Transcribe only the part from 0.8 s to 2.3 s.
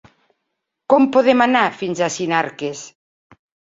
Com podem anar fins a